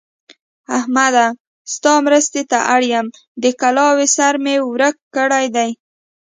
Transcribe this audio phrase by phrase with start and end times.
[0.77, 1.27] احمده!
[1.73, 3.05] ستا مرستې ته اړ يم؛
[3.43, 5.69] د کلاوې سر مې ورک کړی دی.